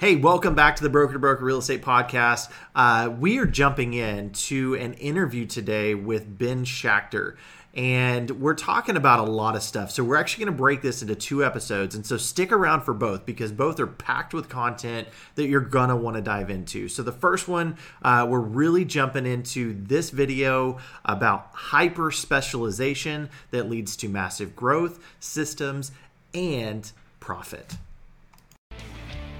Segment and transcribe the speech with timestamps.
[0.00, 2.50] Hey, welcome back to the Broker to Broker Real Estate Podcast.
[2.74, 7.36] Uh, we are jumping in to an interview today with Ben Schachter.
[7.74, 9.90] And we're talking about a lot of stuff.
[9.90, 11.94] So, we're actually going to break this into two episodes.
[11.94, 15.90] And so, stick around for both because both are packed with content that you're going
[15.90, 16.88] to want to dive into.
[16.88, 23.68] So, the first one, uh, we're really jumping into this video about hyper specialization that
[23.68, 25.92] leads to massive growth, systems,
[26.32, 26.90] and
[27.20, 27.76] profit.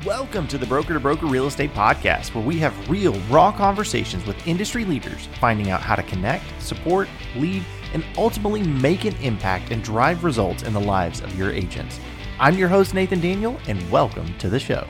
[0.07, 4.25] Welcome to the Broker to Broker Real Estate Podcast, where we have real, raw conversations
[4.25, 9.71] with industry leaders, finding out how to connect, support, lead, and ultimately make an impact
[9.71, 12.01] and drive results in the lives of your agents.
[12.39, 14.87] I'm your host, Nathan Daniel, and welcome to the show.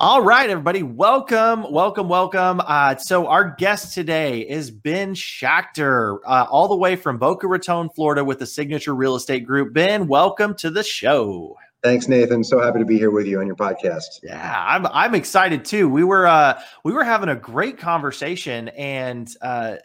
[0.00, 2.60] All right, everybody, welcome, welcome, welcome.
[2.66, 7.90] Uh, so, our guest today is Ben Schachter, uh, all the way from Boca Raton,
[7.90, 9.72] Florida, with the Signature Real Estate Group.
[9.72, 11.56] Ben, welcome to the show.
[11.84, 12.42] Thanks, Nathan.
[12.42, 14.20] So happy to be here with you on your podcast.
[14.22, 15.86] Yeah, I'm I'm excited too.
[15.86, 19.76] We were uh we were having a great conversation and uh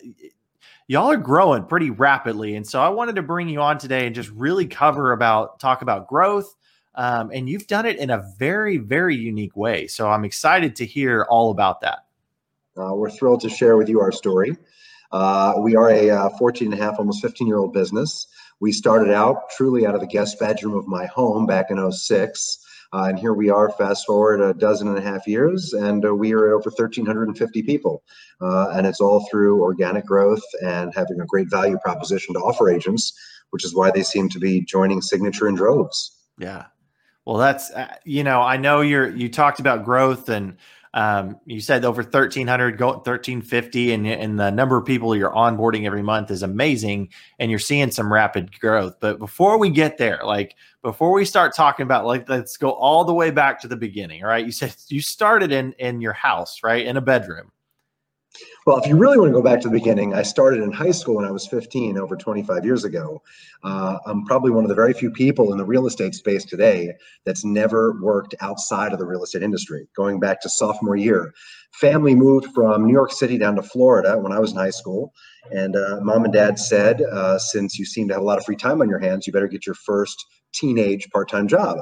[0.88, 2.56] y'all are growing pretty rapidly.
[2.56, 5.82] And so I wanted to bring you on today and just really cover about talk
[5.82, 6.56] about growth.
[6.96, 9.88] Um, and you've done it in a very, very unique way.
[9.88, 12.06] So I'm excited to hear all about that.
[12.78, 14.56] Uh, we're thrilled to share with you our story.
[15.12, 18.28] Uh, we are a uh, 14 and a half, almost 15 year old business.
[18.60, 22.66] We started out truly out of the guest bedroom of my home back in 06.
[22.92, 26.14] Uh, and here we are, fast forward a dozen and a half years, and uh,
[26.14, 28.04] we are at over 1,350 people.
[28.42, 32.68] Uh, and it's all through organic growth and having a great value proposition to offer
[32.70, 33.14] agents,
[33.52, 36.18] which is why they seem to be joining Signature in droves.
[36.40, 36.66] Yeah.
[37.26, 40.58] Well, that's, uh, you know, I know you're, you talked about growth and,
[40.94, 45.86] um, you said over 1300 go 1350 and, and the number of people you're onboarding
[45.86, 48.96] every month is amazing and you're seeing some rapid growth.
[49.00, 53.06] But before we get there like before we start talking about like let's go all
[53.06, 54.46] the way back to the beginning right?
[54.46, 56.86] You said you started in in your house right?
[56.86, 57.52] In a bedroom
[58.66, 60.92] well, if you really want to go back to the beginning, I started in high
[60.92, 63.22] school when I was 15, over 25 years ago.
[63.64, 66.94] Uh, I'm probably one of the very few people in the real estate space today
[67.26, 69.88] that's never worked outside of the real estate industry.
[69.96, 71.34] Going back to sophomore year,
[71.72, 75.14] family moved from New York City down to Florida when I was in high school.
[75.52, 78.46] And uh, mom and dad said, uh, since you seem to have a lot of
[78.46, 80.24] free time on your hands, you better get your first
[80.54, 81.80] teenage part time job.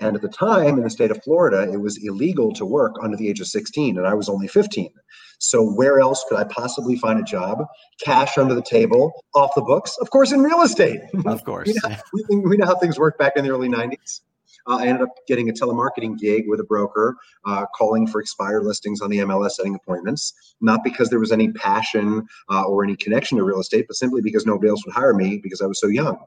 [0.00, 3.16] And at the time in the state of Florida, it was illegal to work under
[3.16, 4.90] the age of 16, and I was only 15.
[5.38, 7.64] So where else could I possibly find a job?
[8.02, 11.00] Cash under the table, off the books, of course, in real estate.
[11.26, 11.68] Of course.
[11.68, 11.96] we, know,
[12.30, 14.20] we, we, know, how things worked back in the early 90s.
[14.66, 18.64] Uh, I ended up getting a telemarketing gig with a broker, uh, calling for expired
[18.64, 20.32] listings on the MLS, setting appointments.
[20.60, 24.22] Not because there was any passion uh, or any connection to real estate, but simply
[24.22, 26.18] because nobody else would hire me because I was so young.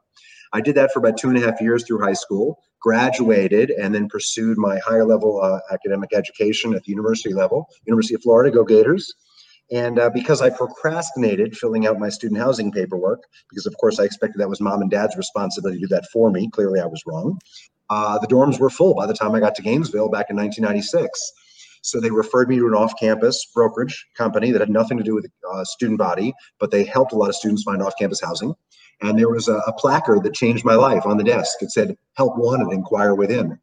[0.54, 3.94] I did that for about two and a half years through high school, graduated, and
[3.94, 8.52] then pursued my higher level uh, academic education at the university level, University of Florida,
[8.52, 9.14] go Gators.
[9.72, 14.04] And uh, because I procrastinated filling out my student housing paperwork, because of course I
[14.04, 17.04] expected that was mom and dad's responsibility to do that for me, clearly I was
[17.06, 17.40] wrong.
[17.90, 21.32] Uh, the dorms were full by the time I got to Gainesville back in 1996.
[21.82, 25.24] So they referred me to an off-campus brokerage company that had nothing to do with
[25.24, 28.54] the uh, student body, but they helped a lot of students find off-campus housing.
[29.02, 31.62] And there was a, a placard that changed my life on the desk.
[31.62, 33.60] It said, "Help wanted, inquire within."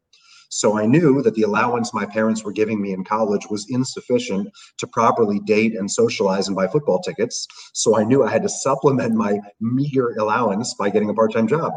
[0.49, 4.49] So I knew that the allowance my parents were giving me in college was insufficient
[4.77, 7.47] to properly date and socialize and buy football tickets.
[7.73, 11.47] So I knew I had to supplement my meager allowance by getting a part time
[11.47, 11.73] job.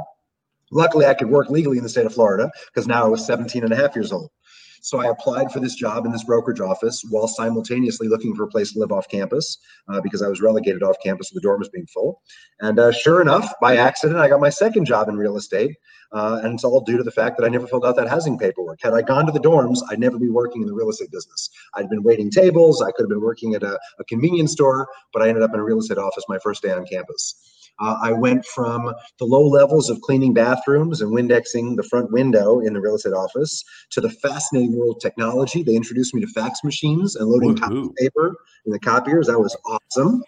[0.71, 3.65] Luckily, I could work legally in the state of Florida because now I was 17
[3.65, 4.31] and a half years old.
[4.81, 8.49] So I applied for this job in this brokerage office while simultaneously looking for a
[8.49, 9.59] place to live off campus
[9.89, 12.23] uh, because I was relegated off campus the dorms being full.
[12.61, 15.77] And uh, sure enough, by accident, I got my second job in real estate.
[16.13, 18.37] Uh, and it's all due to the fact that I never filled out that housing
[18.37, 18.81] paperwork.
[18.83, 21.51] Had I gone to the dorms, I'd never be working in the real estate business.
[21.75, 22.83] I'd been waiting tables.
[22.83, 25.61] I could have been working at a, a convenience store, but I ended up in
[25.61, 27.60] a real estate office my first day on campus.
[27.81, 32.61] Uh, I went from the low levels of cleaning bathrooms and Windexing the front window
[32.61, 35.63] in the real estate office to the fascinating world of technology.
[35.63, 38.37] They introduced me to fax machines and loading copy paper
[38.67, 39.27] in the copiers.
[39.27, 40.23] That was awesome.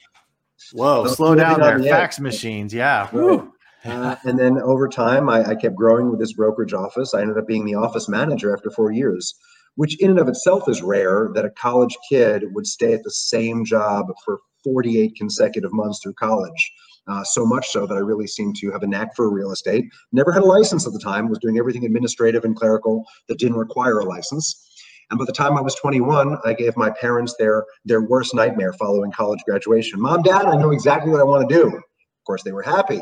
[0.73, 1.79] Whoa, so slow down there.
[1.79, 2.23] The fax edge.
[2.23, 2.73] machines.
[2.73, 3.09] Yeah.
[3.13, 3.49] Right.
[3.85, 7.15] Uh, and then over time, I, I kept growing with this brokerage office.
[7.15, 9.35] I ended up being the office manager after four years
[9.77, 13.11] which in and of itself is rare that a college kid would stay at the
[13.11, 16.73] same job for 48 consecutive months through college.
[17.09, 19.87] Uh, so much so that I really seemed to have a knack for real estate.
[20.13, 23.57] Never had a license at the time, was doing everything administrative and clerical that didn't
[23.57, 24.69] require a license.
[25.11, 28.73] And by the time I was 21, I gave my parents their their worst nightmare
[28.73, 30.01] following college graduation.
[30.01, 31.67] Mom, Dad, I know exactly what I want to do.
[31.67, 33.01] Of course, they were happy.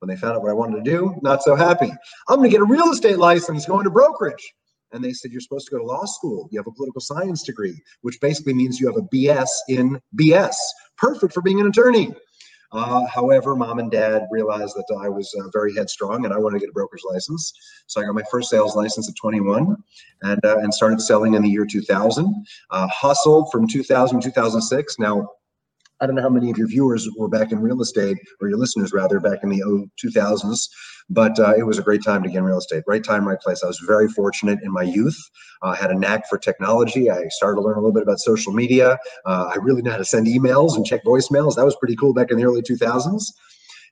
[0.00, 1.92] When they found out what I wanted to do, not so happy.
[2.28, 4.52] I'm going to get a real estate license, going to brokerage.
[4.90, 6.48] And they said, You're supposed to go to law school.
[6.50, 10.54] You have a political science degree, which basically means you have a BS in BS.
[10.96, 12.12] Perfect for being an attorney.
[12.72, 16.58] Uh, however, mom and dad realized that I was uh, very headstrong and I wanted
[16.58, 17.52] to get a broker's license.
[17.86, 19.76] So I got my first sales license at 21
[20.22, 22.46] and, uh, and started selling in the year 2000.
[22.70, 24.98] Uh, hustled from 2000 to 2006.
[24.98, 25.28] Now,
[26.02, 28.58] I don't know how many of your viewers were back in real estate, or your
[28.58, 29.62] listeners rather, back in the
[30.04, 30.68] 2000s,
[31.08, 32.82] but uh, it was a great time to get in real estate.
[32.88, 33.62] Right time, right place.
[33.62, 35.16] I was very fortunate in my youth.
[35.62, 37.08] I uh, had a knack for technology.
[37.08, 38.98] I started to learn a little bit about social media.
[39.24, 41.54] Uh, I really know how to send emails and check voicemails.
[41.54, 43.22] That was pretty cool back in the early 2000s.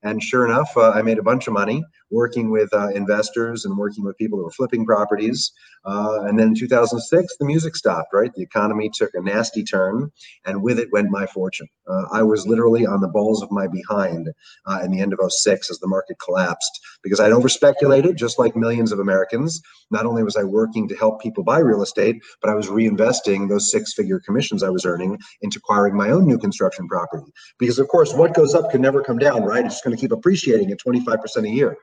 [0.02, 3.76] And sure enough, uh, I made a bunch of money working with uh, investors and
[3.76, 5.52] working with people who were flipping properties.
[5.84, 8.32] Uh, and then in 2006, the music stopped, right?
[8.34, 10.10] The economy took a nasty turn,
[10.44, 11.68] and with it went my fortune.
[11.88, 14.28] Uh, I was literally on the balls of my behind
[14.66, 18.54] uh, in the end of 06 as the market collapsed because I'd overspeculated, just like
[18.54, 19.60] millions of Americans.
[19.90, 23.48] Not only was I working to help people buy real estate, but I was reinvesting
[23.48, 27.32] those six figure commissions I was earning into acquiring my own new construction property.
[27.58, 29.64] Because, of course, what goes up can never come down, right?
[29.64, 31.76] It's going to keep appreciating at 25% a year.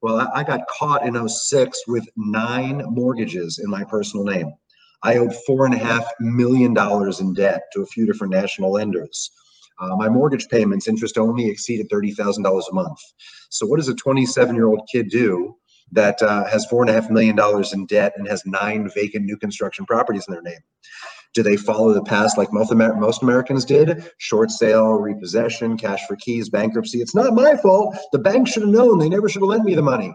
[0.00, 4.52] Well, I got caught in 06 with nine mortgages in my personal name.
[5.02, 8.72] I owed four and a half million dollars in debt to a few different national
[8.72, 9.30] lenders.
[9.80, 12.98] Uh, my mortgage payments, interest only, exceeded $30,000 a month.
[13.50, 15.54] So, what does a 27 year old kid do
[15.92, 19.24] that uh, has four and a half million dollars in debt and has nine vacant
[19.24, 20.60] new construction properties in their name?
[21.34, 24.10] Do they follow the past like most, Amer- most Americans did?
[24.18, 27.00] Short sale, repossession, cash for keys, bankruptcy.
[27.00, 27.96] It's not my fault.
[28.12, 28.98] The bank should have known.
[28.98, 30.14] They never should have lent me the money.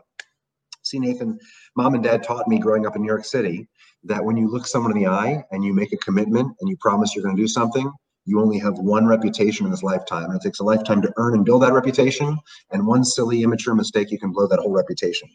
[0.84, 1.40] See, Nathan,
[1.78, 3.68] mom and dad taught me growing up in New York City
[4.04, 6.76] that when you look someone in the eye and you make a commitment and you
[6.82, 7.90] promise you're going to do something,
[8.26, 10.26] you only have one reputation in this lifetime.
[10.26, 12.38] And it takes a lifetime to earn and build that reputation.
[12.72, 15.30] And one silly, immature mistake, you can blow that whole reputation.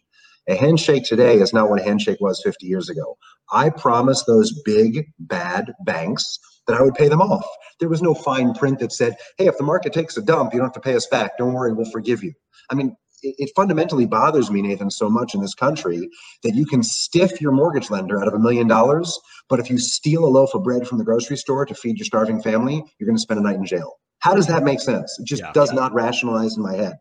[0.49, 3.19] A handshake today is not what a handshake was 50 years ago.
[3.53, 7.47] I promised those big, bad banks that I would pay them off.
[7.81, 10.59] There was no fine print that said, hey, if the market takes a dump, you
[10.59, 11.37] don't have to pay us back.
[11.39, 12.33] Don't worry, we'll forgive you.
[12.71, 16.09] I mean, it, it fundamentally bothers me, Nathan, so much in this country
[16.43, 19.19] that you can stiff your mortgage lender out of a million dollars,
[19.49, 22.06] but if you steal a loaf of bread from the grocery store to feed your
[22.06, 23.95] starving family, you're going to spend a night in jail.
[24.21, 25.17] How does that make sense?
[25.21, 25.53] It just yeah.
[25.53, 26.97] does not rationalize in my head.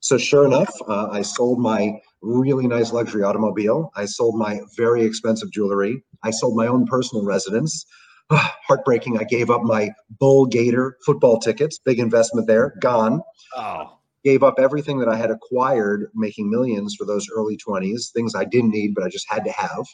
[0.00, 3.92] So sure enough, uh, I sold my really nice luxury automobile.
[3.94, 6.02] I sold my very expensive jewelry.
[6.22, 7.84] I sold my own personal residence.
[8.30, 9.18] Heartbreaking.
[9.18, 11.78] I gave up my Bull Gator football tickets.
[11.78, 12.74] Big investment there.
[12.80, 13.20] Gone.
[13.54, 13.98] Oh.
[14.24, 18.44] Gave up everything that I had acquired making millions for those early 20s, things I
[18.44, 19.84] didn't need, but I just had to have.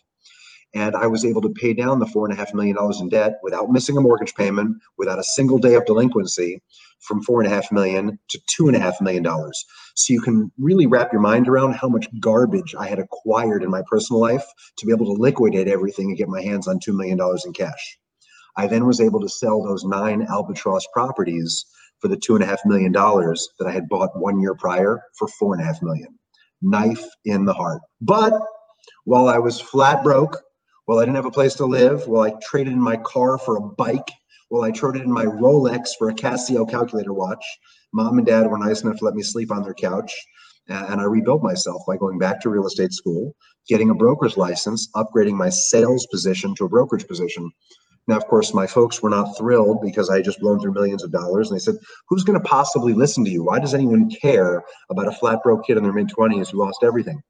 [0.74, 3.08] And I was able to pay down the four and a half million dollars in
[3.08, 6.60] debt without missing a mortgage payment, without a single day of delinquency,
[7.00, 9.64] from four and a half million to two and a half million dollars.
[9.94, 13.70] So you can really wrap your mind around how much garbage I had acquired in
[13.70, 14.44] my personal life
[14.78, 17.52] to be able to liquidate everything and get my hands on two million dollars in
[17.52, 17.98] cash.
[18.56, 21.64] I then was able to sell those nine albatross properties
[22.00, 25.02] for the two and a half million dollars that I had bought one year prior
[25.18, 26.18] for four and a half million.
[26.62, 27.82] Knife in the heart.
[28.00, 28.32] But
[29.04, 30.40] while I was flat broke,
[30.86, 33.56] while I didn't have a place to live, while I traded in my car for
[33.56, 34.10] a bike
[34.50, 37.44] well, I traded in my Rolex for a Casio calculator watch.
[37.92, 40.12] Mom and dad were nice enough to let me sleep on their couch.
[40.68, 43.34] And I rebuilt myself by going back to real estate school,
[43.68, 47.50] getting a broker's license, upgrading my sales position to a brokerage position.
[48.08, 51.02] Now, of course, my folks were not thrilled because I had just blown through millions
[51.02, 51.50] of dollars.
[51.50, 51.76] And they said,
[52.08, 53.44] Who's going to possibly listen to you?
[53.44, 56.84] Why does anyone care about a flat broke kid in their mid 20s who lost
[56.84, 57.20] everything?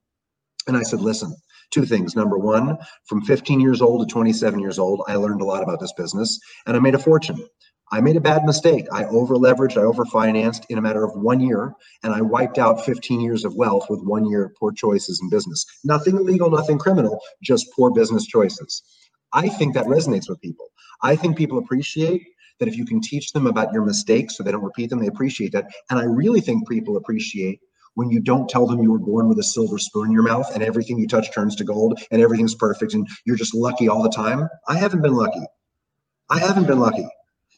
[0.66, 1.34] And I said, Listen,
[1.70, 2.16] two things.
[2.16, 5.80] Number one, from 15 years old to 27 years old, I learned a lot about
[5.80, 7.44] this business and I made a fortune.
[7.92, 8.86] I made a bad mistake.
[8.92, 12.58] I over leveraged, I over financed in a matter of one year, and I wiped
[12.58, 15.64] out 15 years of wealth with one year of poor choices in business.
[15.84, 18.82] Nothing illegal, nothing criminal, just poor business choices.
[19.32, 20.66] I think that resonates with people.
[21.02, 22.26] I think people appreciate
[22.58, 25.06] that if you can teach them about your mistakes so they don't repeat them, they
[25.06, 25.66] appreciate that.
[25.90, 27.60] And I really think people appreciate
[27.96, 30.48] when you don't tell them you were born with a silver spoon in your mouth
[30.54, 34.02] and everything you touch turns to gold and everything's perfect and you're just lucky all
[34.02, 34.48] the time.
[34.68, 35.40] I haven't been lucky.
[36.28, 37.08] I haven't been lucky.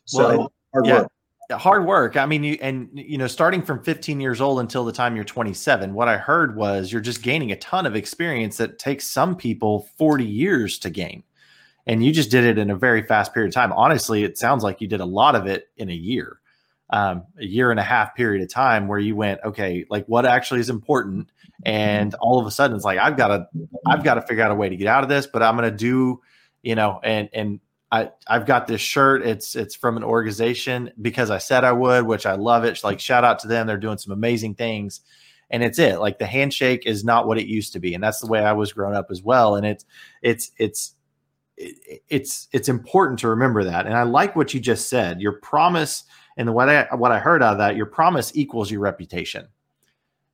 [0.04, 1.00] So well, hard yeah.
[1.00, 1.12] work
[1.50, 4.92] hard work i mean you and you know starting from 15 years old until the
[4.92, 8.78] time you're 27 what i heard was you're just gaining a ton of experience that
[8.78, 11.22] takes some people 40 years to gain
[11.86, 14.62] and you just did it in a very fast period of time honestly it sounds
[14.62, 16.37] like you did a lot of it in a year
[16.90, 20.24] um, a year and a half period of time where you went, okay, like what
[20.24, 21.30] actually is important,
[21.64, 23.48] and all of a sudden it's like I've got to,
[23.86, 25.70] I've got to figure out a way to get out of this, but I'm going
[25.70, 26.20] to do,
[26.62, 29.22] you know, and and I I've got this shirt.
[29.22, 32.82] It's it's from an organization because I said I would, which I love it.
[32.84, 35.00] Like shout out to them, they're doing some amazing things,
[35.50, 35.98] and it's it.
[35.98, 38.52] Like the handshake is not what it used to be, and that's the way I
[38.52, 39.56] was growing up as well.
[39.56, 39.84] And it's
[40.22, 40.94] it's it's
[41.56, 43.86] it's it's important to remember that.
[43.86, 45.20] And I like what you just said.
[45.20, 46.04] Your promise
[46.38, 49.48] and what I what I heard out of that, your promise equals your reputation.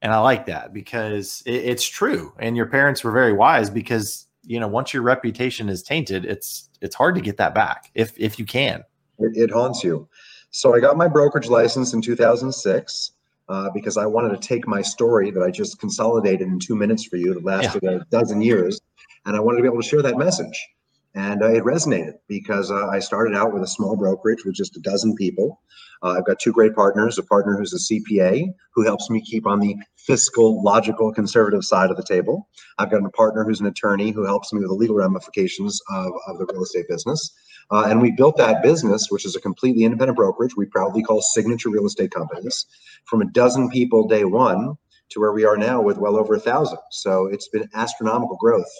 [0.02, 2.34] And I like that because it, it's true.
[2.38, 6.68] And your parents were very wise because you know once your reputation is tainted, it's
[6.82, 8.84] it's hard to get that back if if you can.
[9.18, 10.06] It, it haunts you.
[10.50, 13.12] So I got my brokerage license in 2006
[13.48, 17.04] uh, because I wanted to take my story that I just consolidated in two minutes
[17.04, 17.90] for you that lasted yeah.
[17.92, 18.78] a dozen years,
[19.24, 20.68] and I wanted to be able to share that message.
[21.14, 24.76] And uh, it resonated because uh, I started out with a small brokerage with just
[24.76, 25.60] a dozen people.
[26.02, 29.46] Uh, I've got two great partners a partner who's a CPA who helps me keep
[29.46, 32.48] on the fiscal, logical, conservative side of the table.
[32.78, 36.12] I've got a partner who's an attorney who helps me with the legal ramifications of,
[36.26, 37.32] of the real estate business.
[37.70, 41.22] Uh, and we built that business, which is a completely independent brokerage we proudly call
[41.22, 42.66] Signature Real Estate Companies,
[43.06, 44.76] from a dozen people day one
[45.10, 46.78] to where we are now with well over a thousand.
[46.90, 48.70] So it's been astronomical growth.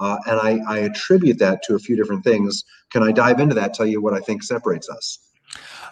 [0.00, 2.64] Uh, and I, I attribute that to a few different things.
[2.90, 3.74] Can I dive into that?
[3.74, 5.18] Tell you what I think separates us.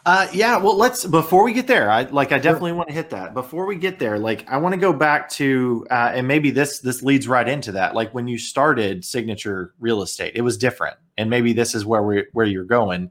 [0.06, 1.90] Uh, yeah, well, let's before we get there.
[1.90, 2.32] I like.
[2.32, 3.34] I definitely want to hit that.
[3.34, 6.78] Before we get there, like, I want to go back to, uh, and maybe this
[6.78, 7.94] this leads right into that.
[7.94, 12.02] Like when you started Signature Real Estate, it was different, and maybe this is where
[12.02, 13.10] we where you're going.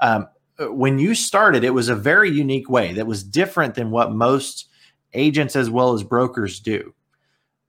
[0.00, 0.28] Um,
[0.60, 4.66] when you started, it was a very unique way that was different than what most
[5.14, 6.94] agents as well as brokers do.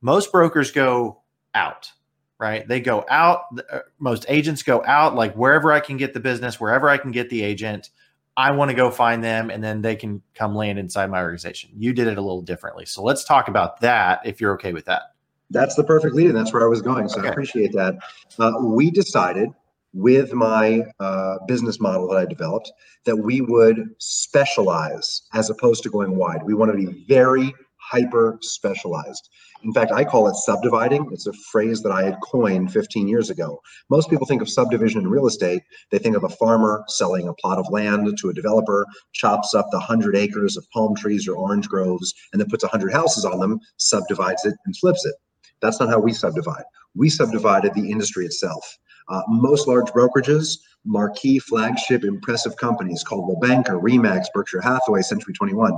[0.02, 1.22] Most brokers go
[1.54, 1.92] out
[2.40, 2.68] right?
[2.68, 3.42] They go out.
[3.72, 7.12] Uh, most agents go out, like wherever I can get the business, wherever I can
[7.12, 7.90] get the agent.
[8.38, 11.72] I want to go find them, and then they can come land inside my organization.
[11.76, 14.22] You did it a little differently, so let's talk about that.
[14.24, 15.14] If you're okay with that,
[15.50, 17.10] that's the perfect lead, and that's where I was going.
[17.10, 17.28] So okay.
[17.28, 17.98] I appreciate that.
[18.38, 19.50] Uh, we decided
[19.94, 22.72] with my uh, business model that I developed
[23.06, 26.44] that we would specialize as opposed to going wide.
[26.44, 29.30] We want to be very hyper specialized.
[29.64, 31.10] In fact, I call it subdividing.
[31.12, 33.60] It's a phrase that I had coined 15 years ago.
[33.90, 35.64] Most people think of subdivision in real estate.
[35.92, 39.68] They think of a farmer selling a plot of land to a developer, chops up
[39.72, 43.40] the 100 acres of palm trees or orange groves, and then puts 100 houses on
[43.40, 45.16] them, subdivides it, and flips it.
[45.62, 46.64] That's not how we subdivide.
[46.96, 48.78] We subdivided the industry itself.
[49.10, 55.74] Uh, most large brokerages, marquee, flagship, impressive companies Coldwell Banker, Remax, Berkshire Hathaway, Century 21,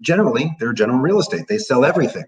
[0.00, 1.46] generally they're general real estate.
[1.48, 2.24] They sell everything.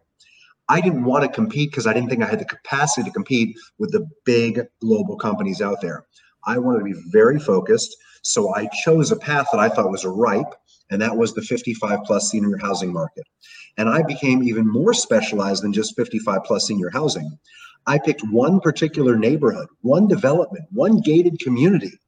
[0.69, 3.57] I didn't want to compete because I didn't think I had the capacity to compete
[3.79, 6.07] with the big global companies out there.
[6.47, 7.97] I wanted to be very focused.
[8.23, 10.55] So I chose a path that I thought was ripe,
[10.91, 13.27] and that was the 55 plus senior housing market.
[13.77, 17.39] And I became even more specialized than just 55 plus senior housing.
[17.87, 21.99] I picked one particular neighborhood, one development, one gated community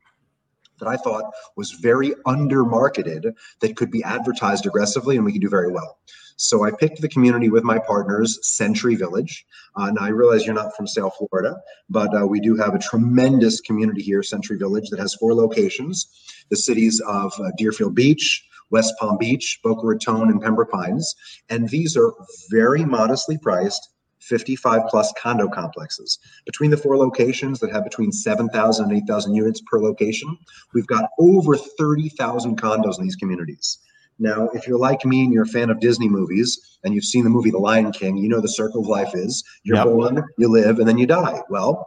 [0.79, 5.49] that I thought was very undermarketed that could be advertised aggressively and we could do
[5.49, 5.99] very well.
[6.37, 9.47] So I picked the community with my partners, Century Village.
[9.75, 11.57] Uh, now I realize you're not from South Florida,
[11.89, 16.09] but uh, we do have a tremendous community here, Century Village, that has four locations:
[16.51, 21.15] the cities of uh, Deerfield Beach, West Palm Beach, Boca Raton, and Pembroke Pines.
[21.49, 22.13] And these are
[22.51, 23.89] very modestly priced
[24.21, 26.19] 55 plus condo complexes.
[26.45, 30.37] Between the four locations that have between 7,000 and 8,000 units per location,
[30.75, 33.79] we've got over 30,000 condos in these communities.
[34.19, 37.25] Now, if you're like me and you're a fan of Disney movies and you've seen
[37.25, 39.87] the movie The Lion King, you know the circle of life is you're yep.
[39.87, 41.41] born, you live, and then you die.
[41.51, 41.87] Well,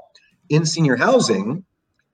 [0.50, 1.66] in senior housing,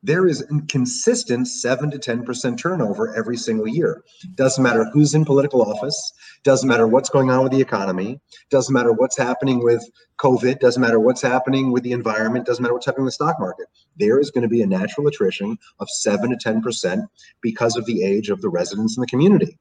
[0.06, 4.04] there is consistent 7 to 10% turnover every single year.
[4.36, 8.20] Doesn't matter who's in political office, doesn't matter what's going on with the economy,
[8.52, 9.84] doesn't matter what's happening with
[10.20, 13.40] COVID, doesn't matter what's happening with the environment, doesn't matter what's happening with the stock
[13.40, 13.66] market.
[13.98, 17.08] There is going to be a natural attrition of 7 to 10%
[17.42, 19.58] because of the age of the residents in the community.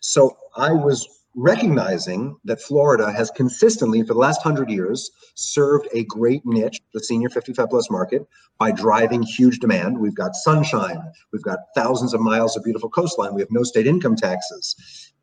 [0.00, 6.04] So I was recognizing that Florida has consistently, for the last hundred years, served a
[6.04, 8.26] great niche, the senior 55 plus market,
[8.58, 9.98] by driving huge demand.
[9.98, 11.00] We've got sunshine,
[11.32, 14.74] we've got thousands of miles of beautiful coastline, we have no state income taxes.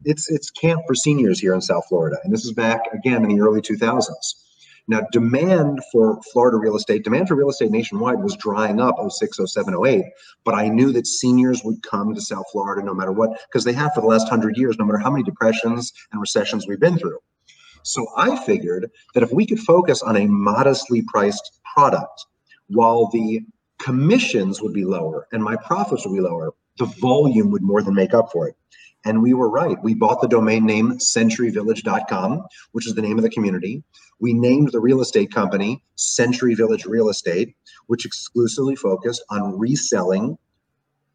[0.06, 3.36] It's it's camp for seniors here in South Florida, and this is back again in
[3.36, 4.47] the early 2000s.
[4.90, 9.40] Now, demand for Florida real estate, demand for real estate nationwide was drying up 06,
[9.46, 10.06] 07, 08.
[10.46, 13.74] But I knew that seniors would come to South Florida no matter what, because they
[13.74, 16.98] have for the last hundred years, no matter how many depressions and recessions we've been
[16.98, 17.20] through.
[17.84, 22.26] So I figured that if we could focus on a modestly priced product
[22.68, 23.42] while the
[23.80, 27.94] commissions would be lower and my profits would be lower, the volume would more than
[27.94, 28.56] make up for it.
[29.06, 29.78] And we were right.
[29.84, 33.84] We bought the domain name centuryvillage.com, which is the name of the community.
[34.20, 37.56] We named the real estate company Century Village Real Estate,
[37.86, 40.38] which exclusively focused on reselling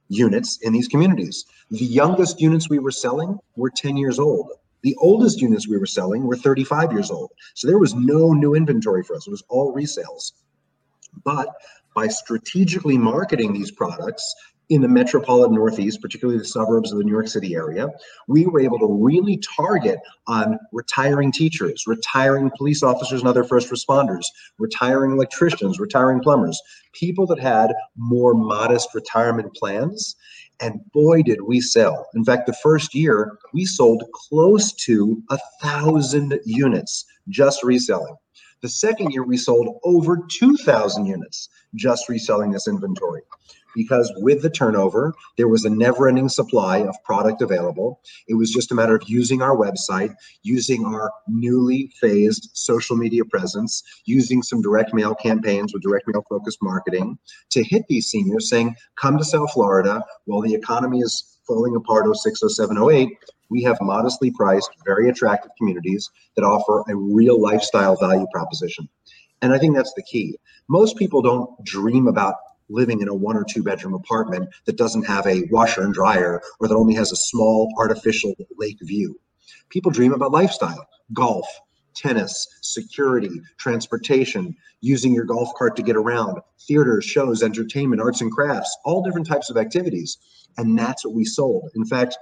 [0.08, 1.44] units in these communities.
[1.70, 4.52] The youngest units we were selling were 10 years old.
[4.82, 7.32] The oldest units we were selling were 35 years old.
[7.54, 9.26] So there was no new inventory for us.
[9.26, 10.32] It was all resales.
[11.24, 11.48] But
[11.94, 14.34] by strategically marketing these products
[14.72, 17.88] in the metropolitan Northeast, particularly the suburbs of the New York City area,
[18.26, 23.70] we were able to really target on retiring teachers, retiring police officers and other first
[23.70, 24.24] responders,
[24.58, 26.58] retiring electricians, retiring plumbers,
[26.94, 30.16] people that had more modest retirement plans.
[30.58, 32.06] And boy, did we sell.
[32.14, 38.16] In fact, the first year, we sold close to a thousand units just reselling.
[38.62, 43.22] The second year, we sold over 2,000 units just reselling this inventory
[43.74, 48.00] because with the turnover, there was a never ending supply of product available.
[48.28, 53.24] It was just a matter of using our website, using our newly phased social media
[53.24, 57.18] presence, using some direct mail campaigns with direct mail focused marketing
[57.50, 62.06] to hit these seniors saying, come to South Florida while the economy is falling apart
[62.14, 63.08] 06, 07, 08.
[63.50, 68.88] We have modestly priced, very attractive communities that offer a real lifestyle value proposition.
[69.42, 70.38] And I think that's the key.
[70.68, 72.36] Most people don't dream about
[72.72, 76.40] living in a one or two bedroom apartment that doesn't have a washer and dryer
[76.60, 79.18] or that only has a small artificial lake view.
[79.68, 81.46] People dream about lifestyle, golf,
[81.94, 88.32] tennis, security, transportation, using your golf cart to get around, theaters, shows, entertainment, arts and
[88.32, 90.18] crafts, all different types of activities.
[90.56, 91.70] And that's what we sold.
[91.74, 92.16] In fact,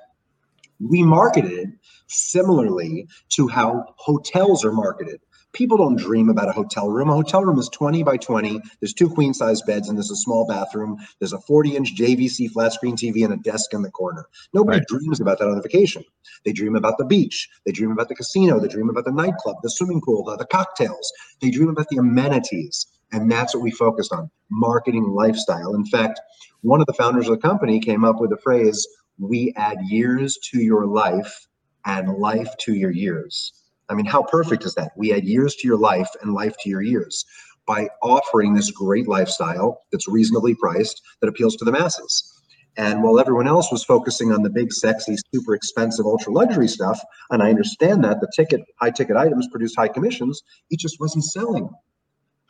[0.81, 1.69] we marketed it
[2.09, 5.21] similarly to how hotels are marketed
[5.53, 7.09] people don't dream about a hotel room.
[7.09, 8.61] A hotel room is 20 by 20.
[8.81, 10.99] There's two queen size beds and there's a small bathroom.
[11.19, 14.27] There's a 40 inch JVC flat screen TV and a desk in the corner.
[14.53, 14.89] Nobody right.
[14.89, 16.05] dreams about that on a vacation.
[16.45, 17.49] They dream about the beach.
[17.67, 18.61] They dream about the casino.
[18.61, 21.13] They dream about the nightclub, the swimming pool, the, the cocktails.
[21.41, 22.87] They dream about the amenities.
[23.13, 25.75] And that's what we focused on marketing lifestyle.
[25.75, 26.21] In fact,
[26.63, 28.87] one of the founders of the company came up with the phrase,
[29.19, 31.47] we add years to your life
[31.85, 33.53] and life to your years.
[33.91, 34.93] I mean, how perfect is that?
[34.97, 37.25] We add years to your life and life to your years
[37.67, 42.41] by offering this great lifestyle that's reasonably priced that appeals to the masses.
[42.77, 47.01] And while everyone else was focusing on the big, sexy, super expensive, ultra luxury stuff,
[47.31, 51.25] and I understand that the ticket, high ticket items produce high commissions, it just wasn't
[51.25, 51.69] selling.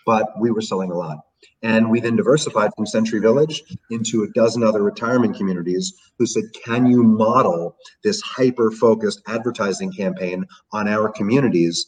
[0.05, 1.18] But we were selling a lot.
[1.62, 6.44] And we then diversified from Century Village into a dozen other retirement communities who said,
[6.64, 11.87] Can you model this hyper focused advertising campaign on our communities?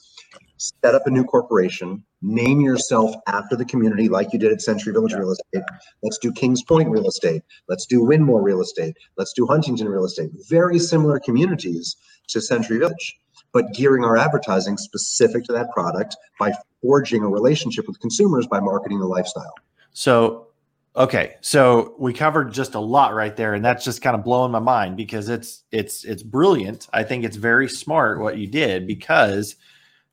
[0.59, 4.93] Set up a new corporation, name yourself after the community like you did at Century
[4.93, 5.65] Village Real Estate.
[6.03, 7.43] Let's do Kings Point Real Estate.
[7.69, 8.97] Let's do Wynmoor Real Estate.
[9.17, 10.31] Let's do Huntington Real Estate.
[10.49, 11.97] Very similar communities
[12.29, 13.19] to Century Village
[13.53, 18.61] but gearing our advertising specific to that product by forging a relationship with consumers by
[18.61, 19.55] marketing the lifestyle.
[19.93, 20.49] So,
[20.97, 24.53] okay, so we covered just a lot right there, and that's just kind of blowing
[24.53, 26.89] my mind because it's it's it's brilliant.
[26.93, 29.57] I think it's very smart what you did because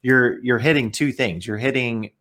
[0.01, 1.47] you're you're hitting two things.
[1.47, 2.11] You're hitting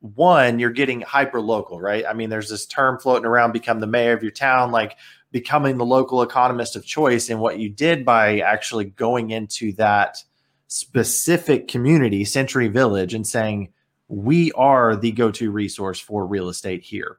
[0.00, 2.04] one, you're getting hyper local, right?
[2.06, 4.96] I mean, there's this term floating around, become the mayor of your town, like
[5.32, 7.28] becoming the local economist of choice.
[7.28, 10.22] And what you did by actually going into that
[10.68, 13.72] specific community, Century Village, and saying,
[14.08, 17.18] we are the go to resource for real estate here.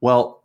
[0.00, 0.44] Well,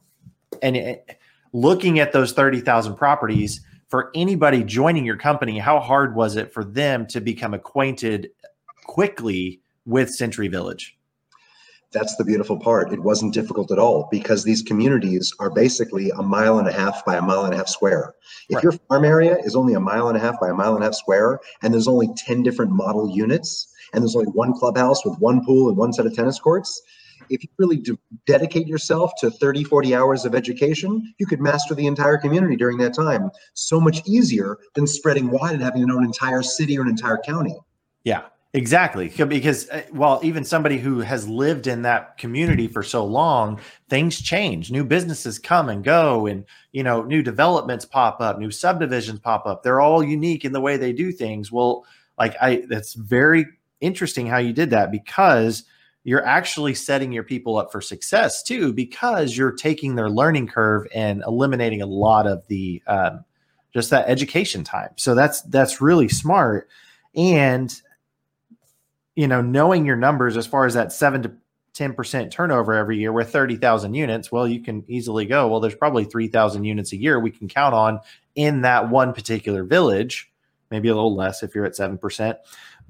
[0.62, 1.20] and it,
[1.52, 6.64] looking at those 30,000 properties, for anybody joining your company, how hard was it for
[6.64, 8.32] them to become acquainted
[8.86, 10.98] quickly with Century Village?
[11.94, 12.92] That's the beautiful part.
[12.92, 17.06] It wasn't difficult at all because these communities are basically a mile and a half
[17.06, 18.16] by a mile and a half square.
[18.50, 18.64] If right.
[18.64, 20.88] your farm area is only a mile and a half by a mile and a
[20.88, 25.18] half square and there's only 10 different model units, and there's only one clubhouse with
[25.20, 26.82] one pool and one set of tennis courts,
[27.30, 27.82] if you really
[28.26, 32.78] dedicate yourself to 30, 40 hours of education, you could master the entire community during
[32.78, 33.30] that time.
[33.54, 36.90] So much easier than spreading wide and having to know an entire city or an
[36.90, 37.56] entire county.
[38.04, 39.10] Yeah, exactly.
[39.10, 44.22] Because, uh, well, even somebody who has lived in that community for so long, things
[44.22, 44.72] change.
[44.72, 49.46] New businesses come and go, and, you know, new developments pop up, new subdivisions pop
[49.46, 49.64] up.
[49.64, 51.52] They're all unique in the way they do things.
[51.52, 51.86] Well,
[52.18, 53.46] like I, that's very
[53.82, 55.64] interesting how you did that because
[56.04, 60.88] you're actually setting your people up for success too because you're taking their learning curve
[60.94, 63.24] and eliminating a lot of the um,
[63.74, 66.70] just that education time so that's that's really smart
[67.16, 67.82] and
[69.16, 71.32] you know knowing your numbers as far as that 7 to
[71.74, 76.06] 10% turnover every year with 30,000 units well you can easily go well there's probably
[76.06, 78.00] 3,000 units a year we can count on
[78.36, 80.32] in that one particular village
[80.70, 82.38] maybe a little less if you're at 7%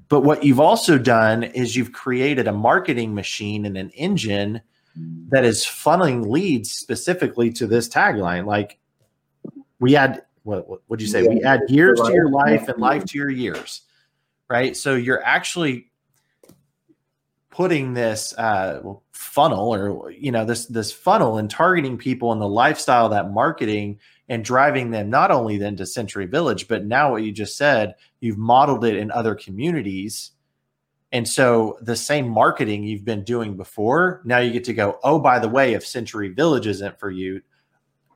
[0.08, 4.60] but what you've also done is you've created a marketing machine and an engine
[5.28, 8.46] that is funneling leads specifically to this tagline.
[8.46, 8.78] Like
[9.80, 11.24] we add, what would you say?
[11.24, 11.28] Yeah.
[11.30, 13.82] We add years to your life and life to your years.
[14.48, 14.76] right?
[14.76, 15.90] So you're actually
[17.54, 22.48] putting this uh, funnel or you know this this funnel and targeting people in the
[22.48, 27.22] lifestyle that marketing and driving them not only then to century village but now what
[27.22, 30.32] you just said you've modeled it in other communities.
[31.12, 35.20] And so the same marketing you've been doing before now you get to go oh
[35.20, 37.40] by the way if century village isn't for you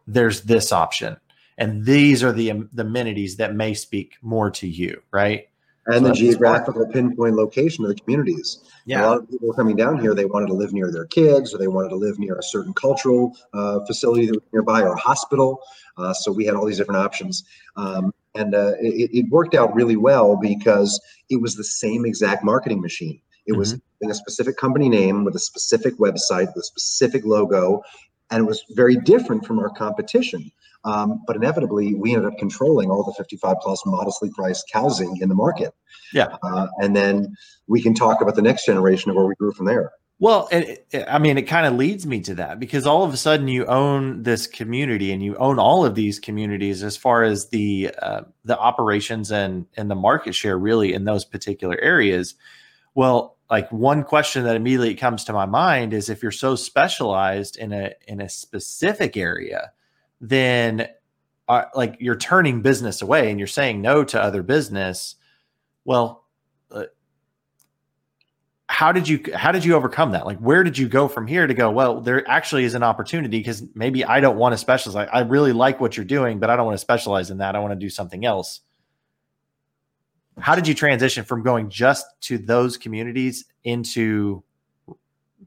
[0.09, 1.16] there's this option.
[1.59, 5.48] And these are the the amenities that may speak more to you right
[5.88, 6.92] and so the geographical smart.
[6.92, 8.59] pinpoint location of the communities.
[8.85, 9.05] Yeah.
[9.05, 11.59] A lot of people coming down here, they wanted to live near their kids or
[11.59, 14.98] they wanted to live near a certain cultural uh, facility that was nearby or a
[14.98, 15.61] hospital.
[15.96, 17.44] Uh, so we had all these different options.
[17.77, 22.44] Um, and uh, it, it, worked out really well because it was the same exact
[22.44, 23.20] marketing machine.
[23.46, 23.59] It mm-hmm.
[23.59, 27.83] was in a specific company name with a specific website, with a specific logo,
[28.31, 30.51] and it was very different from our competition.
[30.84, 35.28] Um, but inevitably, we ended up controlling all the 55 plus modestly priced housing in
[35.28, 35.74] the market.
[36.12, 36.36] Yeah.
[36.42, 37.36] Uh, and then
[37.66, 39.92] we can talk about the next generation of where we grew from there.
[40.20, 43.14] Well, it, it, I mean, it kind of leads me to that because all of
[43.14, 47.22] a sudden you own this community and you own all of these communities as far
[47.22, 52.34] as the uh, the operations and and the market share really in those particular areas.
[52.96, 57.56] Well, like one question that immediately comes to my mind is if you're so specialized
[57.56, 59.70] in a in a specific area,
[60.20, 60.88] then
[61.48, 65.16] uh, like you're turning business away and you're saying no to other business.
[65.85, 66.24] Well,
[66.70, 66.85] uh,
[68.68, 70.26] how did you how did you overcome that?
[70.26, 71.70] Like where did you go from here to go?
[71.70, 75.09] Well, there actually is an opportunity because maybe I don't want to specialize.
[75.11, 77.57] I really like what you're doing, but I don't want to specialize in that.
[77.57, 78.61] I want to do something else.
[80.38, 84.44] How did you transition from going just to those communities into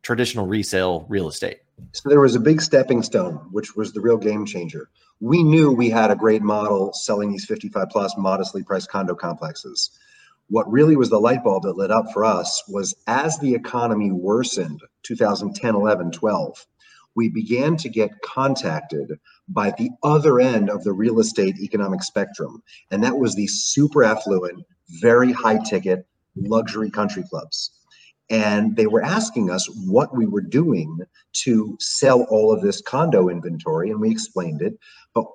[0.02, 1.60] traditional resale real estate?
[1.94, 4.90] So there was a big stepping stone, which was the real game changer.
[5.20, 9.90] We knew we had a great model selling these 55 plus modestly priced condo complexes.
[10.48, 14.12] What really was the light bulb that lit up for us was as the economy
[14.12, 16.66] worsened 2010, 11, 12,
[17.16, 22.64] we began to get contacted by the other end of the real estate economic spectrum.
[22.90, 24.64] And that was the super affluent,
[25.02, 27.81] very high ticket luxury country clubs
[28.32, 31.00] and they were asking us what we were doing
[31.34, 34.80] to sell all of this condo inventory and we explained it
[35.14, 35.26] but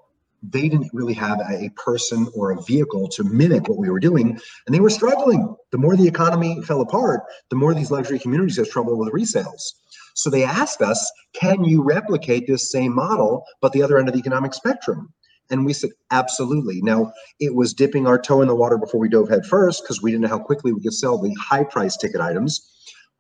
[0.42, 4.38] they didn't really have a person or a vehicle to mimic what we were doing
[4.66, 5.54] and they were struggling.
[5.70, 9.74] The more the economy fell apart the more these luxury communities had trouble with resales.
[10.14, 14.14] So they asked us can you replicate this same model but the other end of
[14.14, 15.12] the economic spectrum?
[15.48, 16.82] And we said, absolutely.
[16.82, 20.02] Now, it was dipping our toe in the water before we dove head first because
[20.02, 22.68] we didn't know how quickly we could sell the high price ticket items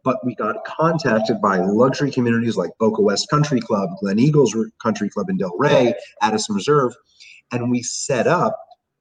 [0.06, 5.28] but we got contacted by luxury communities like Boca West Country Club, Gleneagles Country Club
[5.28, 6.94] in Delray, Addison Reserve,
[7.50, 8.56] and we set up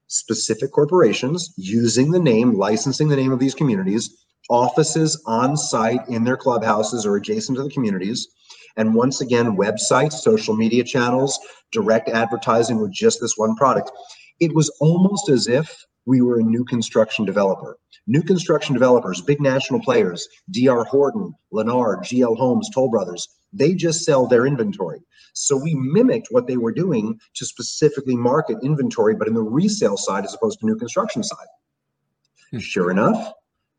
[0.07, 6.23] specific corporations using the name, licensing the name of these communities, offices on site in
[6.23, 8.27] their clubhouses or adjacent to the communities.
[8.75, 11.39] And once again, websites, social media channels,
[11.71, 13.91] direct advertising with just this one product.
[14.39, 17.77] It was almost as if we were a new construction developer.
[18.07, 24.03] New construction developers, big national players, DR Horton, Lennar, GL Homes, Toll Brothers, they just
[24.03, 24.99] sell their inventory.
[25.33, 29.97] So we mimicked what they were doing to specifically market inventory, but in the resale
[29.97, 31.47] side as opposed to new construction side.
[32.51, 32.59] Hmm.
[32.59, 33.33] Sure enough,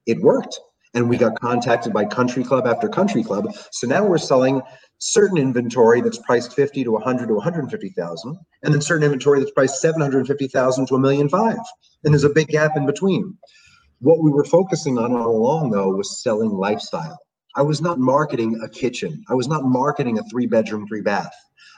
[0.07, 0.59] it worked.
[0.95, 3.55] And we got contacted by country club after country club.
[3.71, 4.63] So now we're selling
[4.99, 9.81] certain inventory that's priced 50 to 100 to 150,000 and then certain inventory that's priced
[9.83, 11.59] 750,000 to a million five.
[12.05, 13.37] And there's a big gap in between.
[14.01, 17.19] What we were focusing on all along, though, was selling lifestyle.
[17.57, 19.25] I was not marketing a kitchen.
[19.29, 21.33] I was not marketing a three bedroom, three bath.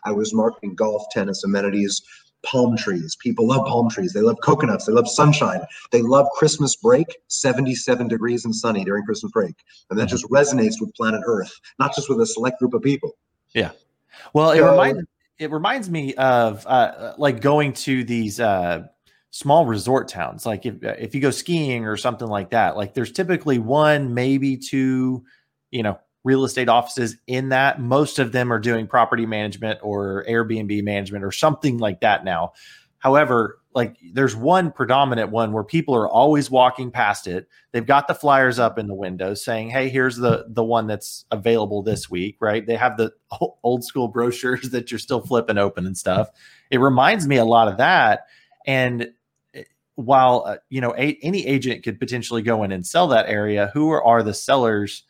[0.05, 2.03] I was marketing golf, tennis, amenities,
[2.45, 3.17] palm trees.
[3.17, 4.13] People love palm trees.
[4.13, 4.87] They love coconuts.
[4.87, 5.61] They love sunshine.
[5.93, 9.55] They love Christmas break, 77 degrees and sunny during Christmas break.
[9.91, 10.11] And that mm-hmm.
[10.11, 13.17] just resonates with planet Earth, not just with a select group of people.
[13.55, 13.71] Yeah.
[14.33, 15.03] Well, it so, reminds
[15.39, 18.89] it reminds me of uh, like going to these uh,
[19.31, 22.95] small resort towns like if uh, if you go skiing or something like that like
[22.95, 25.23] there's typically one maybe two
[25.71, 27.81] you know real estate offices in that.
[27.81, 32.53] Most of them are doing property management or airbnb management or something like that now.
[32.99, 37.49] However like there's one predominant one where people are always walking past it.
[37.73, 41.25] They've got the flyers up in the window saying hey here's the the one that's
[41.31, 42.67] available this week right?
[42.67, 43.13] They have the
[43.63, 46.29] old school brochures that you're still flipping open and stuff.
[46.71, 48.27] It reminds me a lot of that.
[48.67, 49.13] And
[49.99, 53.71] while uh, you know a, any agent could potentially go in and sell that area
[53.75, 55.03] who are, are the sellers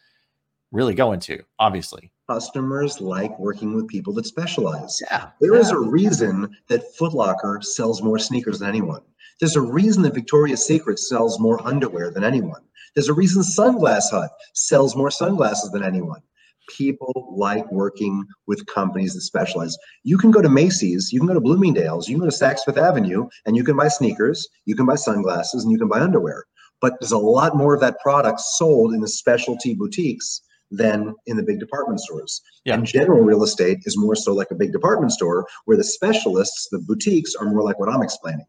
[0.73, 5.01] really going to obviously customers like working with people that specialize.
[5.11, 5.29] Yeah.
[5.41, 5.77] There is yeah.
[5.77, 9.01] a reason that Foot Locker sells more sneakers than anyone.
[9.41, 12.61] There's a reason that Victoria's Secret sells more underwear than anyone.
[12.95, 16.21] There's a reason Sunglass Hut sells more sunglasses than anyone.
[16.69, 19.77] People like working with companies that specialize.
[20.05, 22.61] You can go to Macy's, you can go to Bloomingdale's, you can go to Saks
[22.65, 26.01] Fifth Avenue, and you can buy sneakers, you can buy sunglasses, and you can buy
[26.01, 26.45] underwear.
[26.81, 31.37] But there's a lot more of that product sold in the specialty boutiques than in
[31.37, 32.41] the big department stores.
[32.65, 32.75] Yeah.
[32.75, 36.69] And general real estate is more so like a big department store, where the specialists,
[36.71, 38.47] the boutiques, are more like what I'm explaining.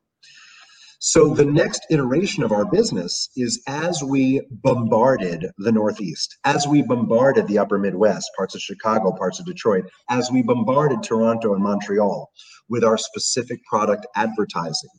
[1.01, 6.81] So the next iteration of our business is as we bombarded the Northeast, as we
[6.81, 11.63] bombarded the upper Midwest, parts of Chicago, parts of Detroit, as we bombarded Toronto and
[11.63, 12.29] Montreal
[12.67, 14.89] with our specific product advertising,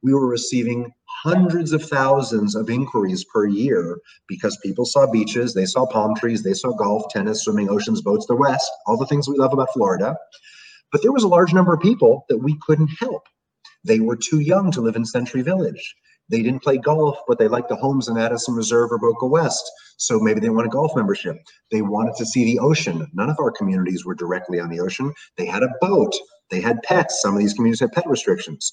[0.00, 0.92] we were receiving
[1.24, 6.44] hundreds of thousands of inquiries per year because people saw beaches, they saw palm trees,
[6.44, 9.72] they saw golf, tennis, swimming, oceans, boats, the West, all the things we love about
[9.72, 10.16] Florida.
[10.92, 13.24] But there was a large number of people that we couldn't help.
[13.84, 15.94] They were too young to live in Century Village.
[16.30, 19.70] They didn't play golf, but they liked the homes in Addison Reserve or Boca West.
[19.96, 21.36] So maybe they want a golf membership.
[21.70, 23.06] They wanted to see the ocean.
[23.14, 25.12] None of our communities were directly on the ocean.
[25.36, 26.14] They had a boat.
[26.50, 27.20] They had pets.
[27.22, 28.72] Some of these communities had pet restrictions.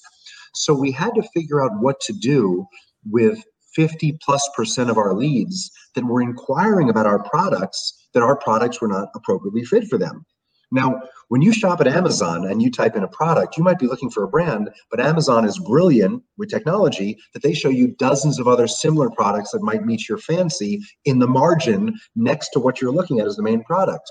[0.54, 2.66] So we had to figure out what to do
[3.10, 3.42] with
[3.74, 8.80] 50 plus percent of our leads that were inquiring about our products that our products
[8.80, 10.24] were not appropriately fit for them.
[10.72, 13.86] Now, when you shop at Amazon and you type in a product, you might be
[13.86, 18.40] looking for a brand, but Amazon is brilliant with technology that they show you dozens
[18.40, 22.80] of other similar products that might meet your fancy in the margin next to what
[22.80, 24.10] you're looking at as the main product.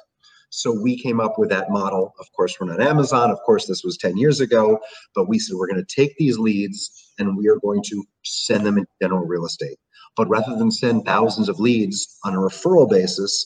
[0.50, 2.14] So we came up with that model.
[2.20, 3.32] Of course, we're not Amazon.
[3.32, 4.80] Of course, this was 10 years ago,
[5.14, 8.66] but we said we're going to take these leads and we are going to send
[8.66, 9.78] them in general real estate.
[10.16, 13.46] But rather than send thousands of leads on a referral basis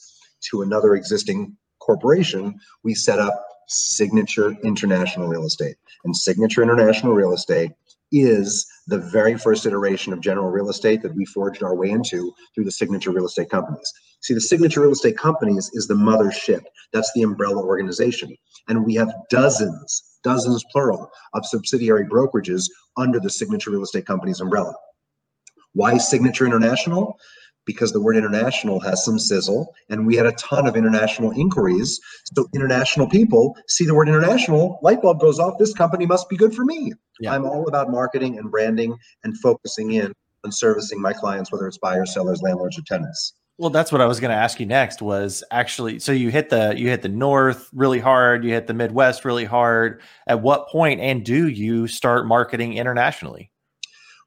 [0.52, 5.76] to another existing corporation, we set up Signature International Real Estate.
[6.04, 7.72] And Signature International Real Estate
[8.12, 12.34] is the very first iteration of general real estate that we forged our way into
[12.54, 13.94] through the Signature Real Estate companies.
[14.22, 16.62] See, the Signature Real Estate companies is the mothership.
[16.92, 18.36] That's the umbrella organization.
[18.68, 22.64] And we have dozens, dozens plural, of subsidiary brokerages
[22.98, 24.74] under the Signature Real Estate companies umbrella.
[25.74, 27.16] Why Signature International?
[27.66, 32.00] Because the word international has some sizzle and we had a ton of international inquiries.
[32.36, 36.38] So international people see the word international light bulb goes off this company must be
[36.38, 36.94] good for me.
[37.20, 37.34] Yeah.
[37.34, 40.14] i'm all about marketing and branding and focusing in
[40.46, 43.34] on servicing my clients whether it's buyers sellers landlords or tenants.
[43.58, 46.50] Well that's what i was going to ask you next was actually so you hit
[46.50, 50.02] the you hit the north really hard you hit the midwest really hard.
[50.28, 53.52] At what point and do you start marketing internationally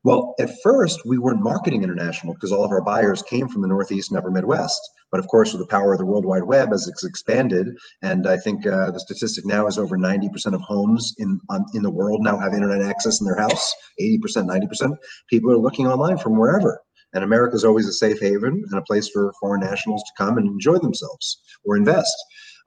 [0.04, 3.68] well, at first, we weren't marketing international because all of our buyers came from the
[3.68, 4.80] Northeast and Upper Midwest.
[5.12, 7.68] But of course, with the power of the World Wide Web, as it's expanded,
[8.02, 11.82] and I think uh, the statistic now is over 90% of homes in on, in
[11.82, 13.74] the world now have internet access in their house.
[14.00, 14.96] 80%, 90%.
[15.28, 16.80] People are looking online from wherever.
[17.14, 20.38] And America is always a safe haven and a place for foreign nationals to come
[20.38, 22.16] and enjoy themselves or invest.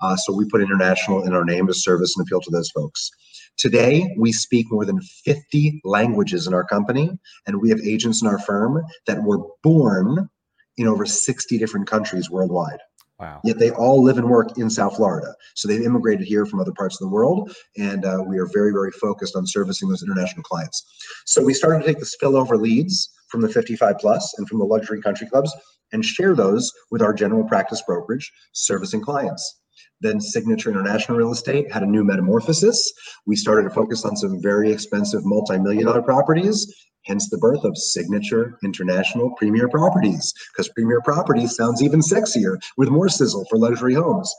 [0.01, 3.09] Uh, so we put international in our name to service and appeal to those folks.
[3.57, 8.27] Today, we speak more than 50 languages in our company, and we have agents in
[8.27, 10.29] our firm that were born
[10.77, 12.79] in over 60 different countries worldwide.
[13.19, 13.39] Wow.
[13.45, 15.33] Yet they all live and work in South Florida.
[15.53, 18.73] So they've immigrated here from other parts of the world, and uh, we are very,
[18.73, 20.83] very focused on servicing those international clients.
[21.25, 24.65] So we started to take the spillover leads from the 55 plus and from the
[24.65, 25.55] luxury country clubs
[25.93, 29.61] and share those with our general practice brokerage servicing clients.
[30.01, 32.91] Then Signature International Real Estate had a new metamorphosis.
[33.25, 36.73] We started to focus on some very expensive multi-million dollar properties,
[37.05, 42.89] hence the birth of Signature International Premier Properties, because Premier Properties sounds even sexier with
[42.89, 44.33] more sizzle for luxury homes.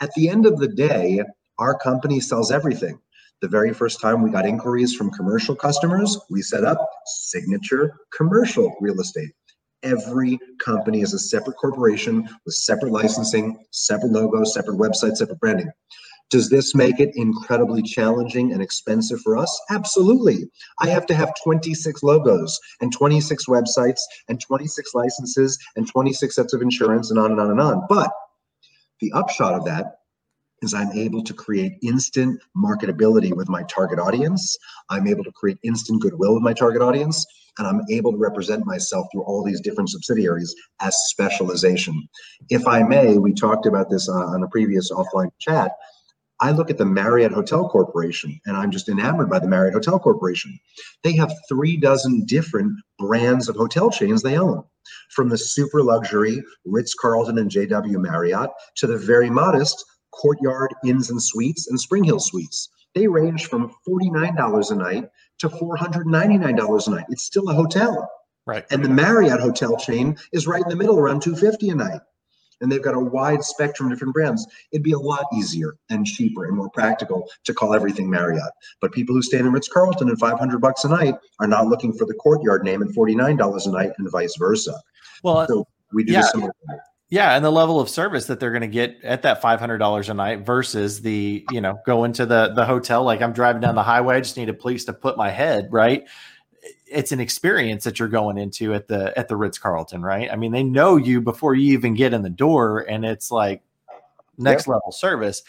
[0.00, 1.22] At the end of the day,
[1.58, 2.98] our company sells everything.
[3.42, 8.74] The very first time we got inquiries from commercial customers, we set up Signature Commercial
[8.80, 9.32] Real Estate
[9.84, 15.70] every company is a separate corporation with separate licensing, separate logos, separate websites, separate branding.
[16.30, 19.60] Does this make it incredibly challenging and expensive for us?
[19.70, 20.48] Absolutely.
[20.80, 26.54] I have to have 26 logos and 26 websites and 26 licenses and 26 sets
[26.54, 27.82] of insurance and on and on and on.
[27.88, 28.10] But
[29.00, 29.98] the upshot of that
[30.62, 34.56] is I'm able to create instant marketability with my target audience.
[34.90, 37.24] I'm able to create instant goodwill with my target audience
[37.58, 42.08] and I'm able to represent myself through all these different subsidiaries as specialization.
[42.50, 45.72] If I may, we talked about this uh, on a previous offline chat.
[46.40, 49.98] I look at the Marriott Hotel Corporation and I'm just enamored by the Marriott Hotel
[49.98, 50.58] Corporation.
[51.04, 54.64] They have three dozen different brands of hotel chains they own,
[55.10, 59.84] from the super luxury Ritz Carlton and JW Marriott to the very modest
[60.14, 62.68] Courtyard Inns and Suites and SpringHill Suites.
[62.94, 67.06] They range from $49 a night to $499 a night.
[67.10, 68.10] It's still a hotel.
[68.46, 68.64] Right.
[68.70, 72.00] And the Marriott hotel chain is right in the middle, around 250 a night.
[72.60, 74.46] And they've got a wide spectrum of different brands.
[74.70, 78.52] It'd be a lot easier and cheaper and more practical to call everything Marriott.
[78.80, 81.92] But people who stay in Ritz Carlton at 500 bucks a night are not looking
[81.92, 84.80] for the courtyard name at $49 a night and vice versa.
[85.22, 86.22] Well, so we do yeah.
[86.22, 86.78] similar thing.
[87.14, 89.78] Yeah, and the level of service that they're going to get at that five hundred
[89.78, 93.04] dollars a night versus the you know going to the the hotel.
[93.04, 95.68] Like I'm driving down the highway, I just need a place to put my head.
[95.70, 96.08] Right,
[96.88, 100.02] it's an experience that you're going into at the at the Ritz Carlton.
[100.02, 103.30] Right, I mean they know you before you even get in the door, and it's
[103.30, 103.62] like
[104.36, 104.74] next yep.
[104.74, 105.44] level service.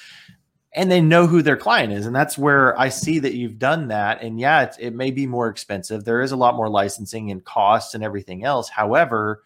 [0.73, 3.87] And they know who their client is, and that's where I see that you've done
[3.87, 4.21] that.
[4.21, 6.03] And yeah, it, it may be more expensive.
[6.03, 8.69] There is a lot more licensing and costs and everything else.
[8.69, 9.41] However,